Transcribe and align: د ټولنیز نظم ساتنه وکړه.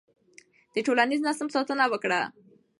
د 0.73 0.75
ټولنیز 0.85 1.21
نظم 1.27 1.47
ساتنه 1.55 1.85
وکړه. 1.89 2.21